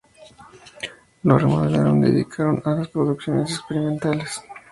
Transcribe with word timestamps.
Lo 1.21 1.37
remodelaron 1.37 2.03
y 2.03 2.07
dedicaron 2.09 2.59
a 2.65 2.83
producciones 2.85 3.51
experimentales. 3.51 4.41